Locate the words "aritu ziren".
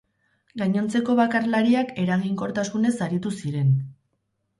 3.09-3.71